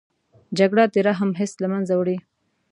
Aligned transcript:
جګړه 0.57 0.83
د 0.93 0.95
رحم 1.07 1.31
حس 1.39 1.53
له 1.63 1.67
منځه 1.73 1.93
وړي 1.97 2.17